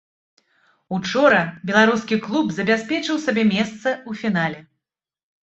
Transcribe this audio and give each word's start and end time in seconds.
Учора 0.95 1.41
беларускі 1.71 2.15
клуб 2.25 2.47
забяспечыў 2.57 3.21
сабе 3.27 3.43
месца 3.53 3.89
ў 4.09 4.25
фінале. 4.25 4.59